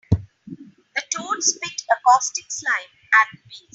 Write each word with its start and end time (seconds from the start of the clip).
The 0.47 1.03
toad 1.15 1.43
spit 1.43 1.81
a 1.91 1.95
caustic 2.03 2.45
slime 2.49 2.89
at 3.21 3.27
the 3.33 3.37
bees. 3.47 3.67